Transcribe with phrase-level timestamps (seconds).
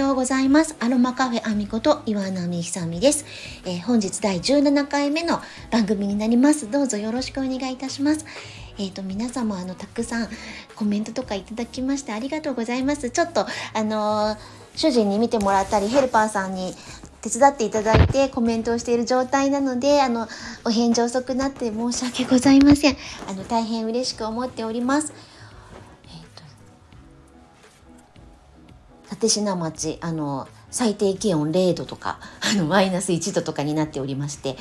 [0.00, 0.76] ようございます。
[0.80, 3.26] アロマカフェアミこと岩波ひさみです、
[3.66, 5.40] えー、本日第17回目の
[5.70, 6.70] 番組になります。
[6.70, 8.24] どうぞよろしくお願いいたします。
[8.78, 10.28] えっ、ー、と、皆様、あの、たくさん
[10.74, 13.10] コメントとかいただきましてありがとうございます。
[13.10, 13.40] ちょっと、
[13.74, 14.38] あのー、
[14.74, 16.72] 主人に見てもらったり、ヘルパーさんに
[17.20, 20.28] 手伝っていただいてコメントをしている状態なので、あの、
[20.64, 22.96] お返事遅くなって申し訳ございません。
[23.28, 25.12] あの、大変嬉しく思っております。
[29.20, 34.56] 立科町あの最低気温0度とか あのマイナス1度とかになっておりまして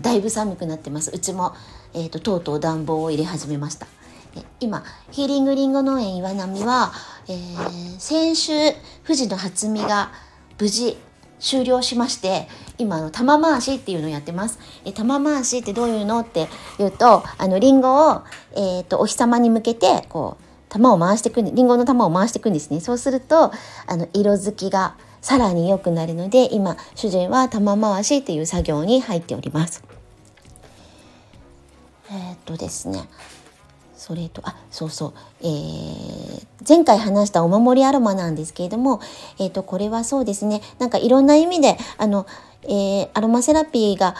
[0.00, 1.54] だいぶ寒くなってますうちも、
[1.94, 3.86] えーと、とうとう暖房を入れ始めました
[4.60, 6.92] 今ヒーリングリンゴ農園岩波は、
[7.28, 8.52] えー、先週
[9.04, 10.12] 富士の初見が
[10.58, 10.96] 無事
[11.40, 12.48] 終了しまして
[12.78, 14.58] 今の玉回しっていうのをやってます。
[14.84, 16.48] え玉回しってどういうのって
[16.78, 18.22] 言うとあのリンゴを、
[18.54, 22.80] えーとお日様に向けてこう玉を回していくんでリンゴの玉を回していくんですね。
[22.80, 23.52] そうすると
[23.86, 29.82] あの色づきがさらに良くなるので今主人は玉回しっていう作業に入っております。
[32.10, 33.08] えー、っとですね。
[33.96, 39.00] それとあそうそう、えー、前回話したお守りアロマなんですけれども、
[39.40, 40.62] えー、とこれはそうですね。
[40.78, 42.26] なんかいろんな意味であの、
[42.62, 44.14] えー、アロマセラピーが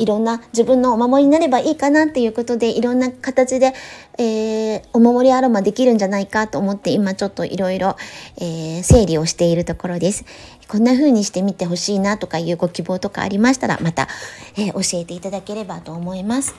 [0.00, 3.74] いろんな自分のお守りになればいいかなっていうことでいろんな形で、
[4.18, 7.96] えー、お守りアロマできるんじゃないかと思って今ちょっといろいろ
[8.38, 10.24] 整理をしているところです。
[10.68, 14.08] こんな風にしてみてほしいなとかいうご希望とかありましたらまた、
[14.56, 16.54] えー、教えていただければと思います。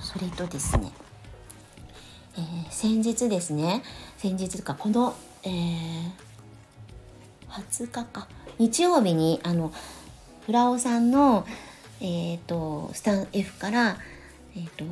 [0.00, 0.92] それとですね、
[2.36, 3.82] えー、先日ですね
[4.18, 6.10] 先日とかこの、えー、
[7.48, 9.72] 20日か日曜日にあの
[10.44, 11.46] フラオさんの
[12.04, 13.96] えーと、スタン F から、
[14.56, 14.84] えーと、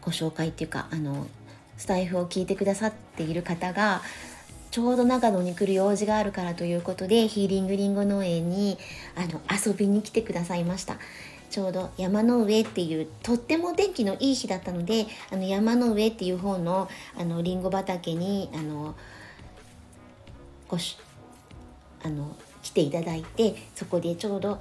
[0.00, 1.26] ご紹介っていうかあの
[1.76, 4.00] スタイフを聞いてくださっている方が
[4.70, 8.78] ちょうど長野に来る用事があるからということでヒーリングリンゴ農園に
[9.14, 10.96] あの遊びに来てくださいました。
[11.50, 18.94] ちょうど山の上っていうとっても天気のいい日だったのであの山の上っていう方のあのリンゴ畑にあの
[20.68, 20.98] ごし
[22.02, 24.60] あの来ていただいてそこでちょうど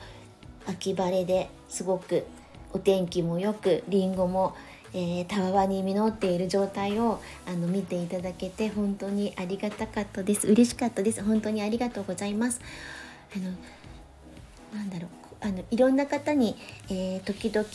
[0.68, 2.26] 秋晴れですごく
[2.74, 4.54] お天気もよくりんごも、
[4.94, 10.48] えー、たわわに実っている状態をあの見ていただけて本当にありがたかったです。
[10.48, 11.24] 嬉しかったです。
[11.24, 12.60] 本当にありがとうございます。
[13.36, 13.46] あの
[14.78, 15.10] なんだろう。
[15.40, 16.56] あのいろんな方に、
[16.90, 17.68] えー、時々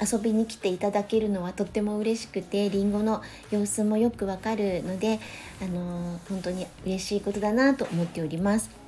[0.00, 5.20] 遊びに来ていただけるのはとっても嬉しくてりんごの様子もよくわかるので、
[5.60, 8.81] あのー、本当に嬉しいことだなと思っております。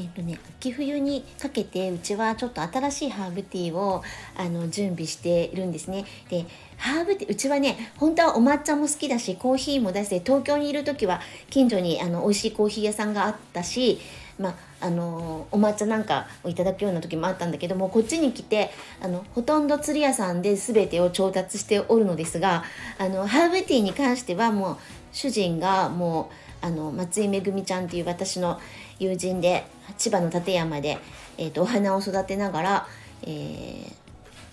[0.00, 4.02] えっ、とね秋冬にかけてうちはちょっと新しいハーブティーを
[4.34, 6.06] あの準備しているんですね。
[6.30, 6.46] で
[6.78, 14.00] ハーブティーうちはね本当はお抹茶も好きだしコーヒーも出して東京にいる時は近所にあの美味しいコーヒー屋さんがあったし
[14.40, 18.70] ま、あのお抹茶なんかをいただくような時もあったんだけどもこっちに来て
[19.02, 22.64] あのほとんど釣り屋さんで全てを調達しておるのですが
[22.98, 24.78] あのハーブティーに関してはもう
[25.12, 26.30] 主人がも
[26.62, 28.60] うあの松井めぐみちゃんっていう私の
[28.98, 29.64] 友人で
[29.96, 30.98] 千葉の館山で、
[31.38, 32.86] えーと、お花を育てながら、
[33.22, 33.92] えー、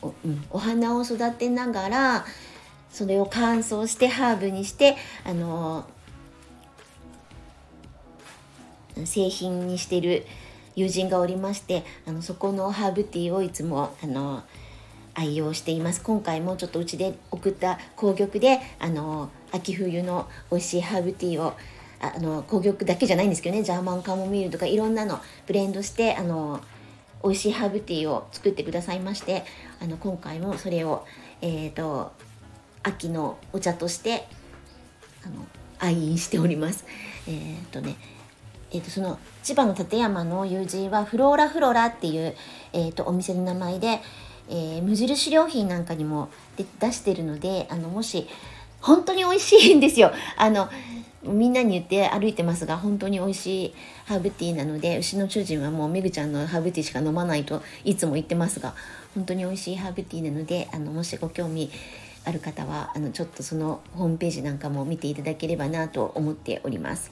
[0.02, 2.26] おうん、お花を育てながら
[2.90, 4.96] それを乾燥してハーブにして
[5.26, 10.26] あのー、製品にしてる
[10.76, 14.44] 友人がおりましてあのそこのハーブティーをいつもあの
[15.14, 16.04] 愛用しています。
[16.04, 21.54] 今回もちょっとうちで送った紅玉であの秋冬の美味しいハーブティーを
[22.00, 26.62] あの紅玉だけじゃないんですけどねジャーマンカモミールとかいろんなのブレンドしてあの
[27.24, 29.44] 美味しいハーブティーを作ってくださいまして
[29.82, 31.06] あの今回もそれを、
[31.42, 32.12] えーと、
[32.84, 34.28] 秋のお茶として
[35.26, 35.46] あの
[35.80, 36.86] 愛飲しております。
[37.28, 37.96] えっ、ー、とね
[38.70, 42.36] えーと、その千葉の館山の友人はフローラフローラっていう、
[42.74, 44.02] えーと、お店の名前で、
[44.50, 48.28] えー、無印良品なんかにも出してるのであのもし
[48.88, 50.14] 本当に美味しいんですよ。
[50.38, 50.70] あの
[51.24, 53.74] みんなに言って歩いてますが本当に美味しい
[54.06, 58.76] ハーブティーなので牛の主人はもうめぐちゃんのハーブティーしか飲まないといつも言ってますが
[59.14, 61.70] 本当に美味しいハーブティーなのであのもしご興味
[62.24, 67.12] ある方はあのちょっとそのホームページなんかも見ていただければなと思っております。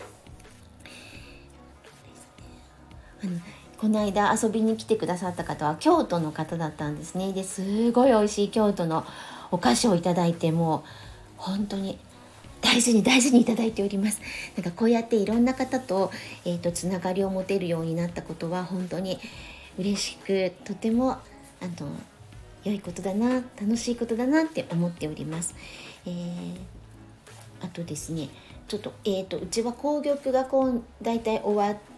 [3.21, 3.39] あの
[3.77, 9.05] この間遊びに来てくださった方は京都の方だったんですねですごい美味しい京都の
[9.51, 10.83] お菓子をいただいても
[11.45, 11.97] 本当に
[12.61, 14.19] 大事に大事にいただいております。
[14.57, 16.11] なんかこうやっていろんな方と,、
[16.45, 19.19] えーと、つながりを持てるようになったことは本当に
[19.77, 21.19] 嬉しくとてもあ
[21.79, 21.89] の
[22.63, 25.55] 良いことだな楽しいことだなって思っております、
[26.07, 26.55] えー、
[27.61, 28.29] あとですね
[28.67, 31.94] ちょっと,、えーと、うちは紅玉がこう大体終わって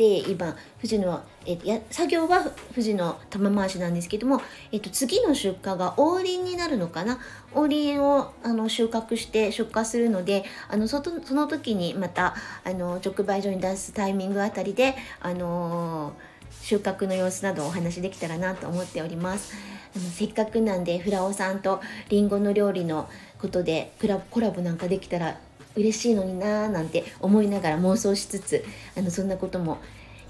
[0.00, 4.40] 今富士の、えー、や作業は富士の玉回しなんですけども、
[4.70, 7.18] えーと、次の出荷が王林になるのかな？
[7.54, 12.34] 王林をあの収穫して出荷するのであのそその時にまた
[12.64, 16.14] あの直売所に出すタイミングあたりであの
[16.62, 19.54] 収穫の様子などお話できたらなと思っております。
[19.94, 23.92] あのせっかくなんでフラオさんとりんごの料理のことで
[24.30, 25.38] コラボなんかできたら
[25.76, 28.64] 嬉しいのになーなんて思いながら妄想しつつ
[28.96, 29.78] あのそんなことも、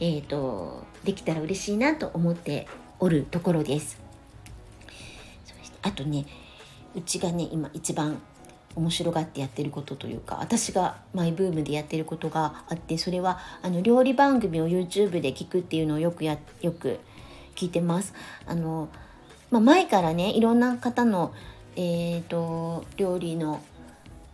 [0.00, 2.66] えーと、できたら嬉しいなと思って
[3.00, 4.00] おるところです。
[5.44, 6.26] そしてあとね
[6.94, 8.20] うちがね今一番
[8.74, 17.00] 面白がってやってることというか私がマイブームでやってることがあってそれはあの料理番組を YouTube で聞くっていうのをよくやよく
[17.54, 18.14] 聞いてます。
[18.46, 18.88] あの
[19.50, 21.34] まあ、前からねいろんな方の、
[21.76, 23.60] えーと料理の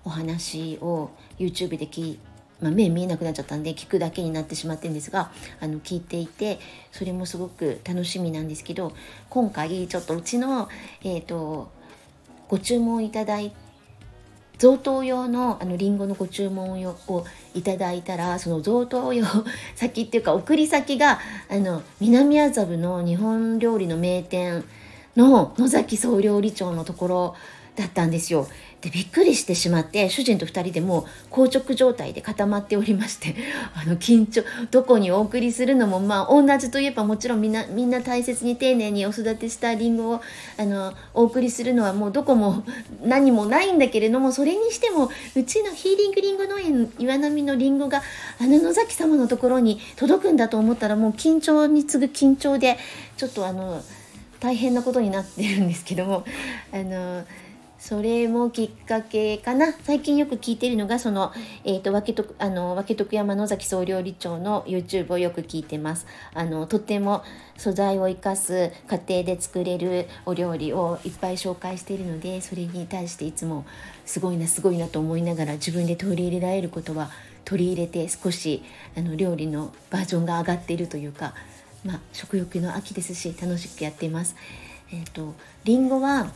[0.09, 2.19] お話を YouTube で聞い
[2.61, 6.59] まあ、目見えなくなっちゃったんで聞くだけになってしまってるんですがあの聞いていて
[6.91, 8.93] それもすごく楽しみなんですけど
[9.31, 10.69] 今回ちょっとうちの、
[11.05, 11.71] えーと、
[12.49, 13.53] ご注文いただい
[14.59, 17.25] 贈答用のあのリンゴのご注文を
[17.55, 19.25] いただいたらその贈答用
[19.77, 24.65] 先っていうか送り先があの南麻布の日本料理の名店
[25.17, 27.37] の野崎総料理長のところ
[27.79, 28.49] だったんですよ。
[28.81, 33.35] でびっくりしてしまって主人と2人でも硬直状態で固まっておりまして
[33.75, 40.21] あの緊張どこにお送りするのもまあ同じといえばもちろんみんなみんな大切に丁寧にお育てしたりんごを
[40.57, 42.63] あのお送りするのはもうどこも
[43.05, 48.03] 何もないんだけれどもそれにしてもうちのヒーリングリンゴ農園岩波のりんごが
[48.41, 52.79] あの野崎様のところに届くんだと思ったらもう緊張に次ぐ緊張で
[53.17, 53.83] ちょっとあの
[54.39, 56.25] 大変なことになってるんですけども
[56.73, 57.25] あの
[57.79, 61.33] それもきっかけかな最近よく聞いているのがその、
[61.65, 66.05] えーと、分けとあの分け徳山野崎総料理長の YouTube をよく聞いてます
[66.35, 67.23] あのとても
[67.57, 73.65] 素材を生かす家庭で作れるお料理をいっぱい紹介しているのでそれに対していつも
[74.05, 77.11] すごいなすごいなと思いながら自分で取り入れられることは
[77.45, 78.65] 取り入れて少し
[78.97, 81.33] あの料理のバージョンが上がっているというか、
[81.85, 84.35] まあ、食欲の秋ですし楽しくやっています。
[84.91, 85.35] えーと、と
[85.65, 86.33] リンゴは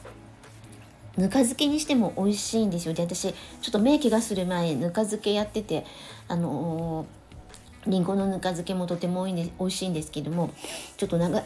[1.16, 2.94] ぬか漬けにしても美味しいんですよ。
[2.94, 3.34] で私ちょ
[3.68, 5.84] っと目怪我する前ぬか漬けやってて
[6.28, 10.50] あのー、りんごのぬか漬けもとても美味しいんですけども
[10.96, 11.42] ちょっと長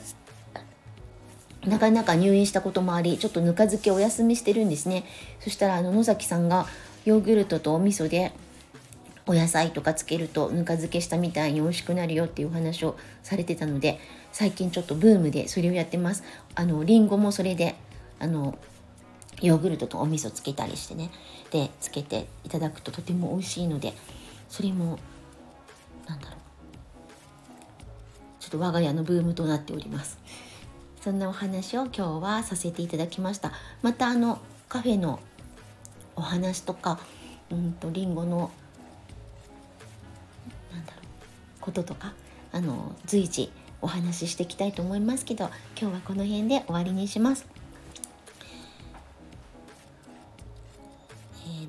[1.66, 5.04] なかなか入院したこともありちょっとぬか漬けお休みしてるんですね。
[5.40, 6.66] そしたらあの野崎さんが
[7.04, 8.32] ヨーグルトとお味噌で
[9.26, 13.98] お野菜とかつけるとぬか漬けしたみたいに美味しくなるよっていうお話をされてたので
[14.30, 16.22] 最近ちょっとブームでそれをやってます。
[16.54, 17.74] あのりんごもそれで
[18.20, 18.56] あの
[19.42, 21.10] ヨーグルトとお味噌つけたりしてね。
[21.50, 23.94] でつけていただくととても美味しいので
[24.48, 24.98] それも
[26.06, 26.38] なんだろう。
[28.40, 30.18] ちょっと我が家のブームとなっております。
[31.00, 33.52] そんなお話を今日はさせていただきました。
[33.82, 34.38] またあの
[34.68, 35.20] カフェの
[36.16, 36.98] お話とか
[37.50, 38.50] うんとりんごの
[40.72, 42.12] なんだろうこととか
[42.52, 43.52] あの随時
[43.82, 47.55] お話ししていきたいと思いますけど今日はこの辺で終わりにします。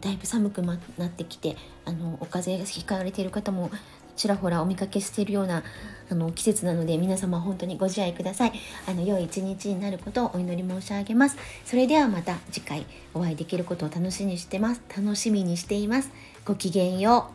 [0.08, 3.70] だいぶ寒くなってきてあのお風邪ひかれている方も
[4.16, 5.64] ちらほらお見かけしているような
[6.10, 8.54] あの季節なので皆様本当にご自愛ください。
[8.88, 11.38] あの良い一日になることをお祈り申し上げます。
[11.66, 14.82] それではまた次回お会いできることを楽しみにしてます。
[14.98, 16.10] 楽しみにしています。
[16.46, 17.30] ごきげんよ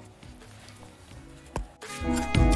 [2.48, 2.51] う。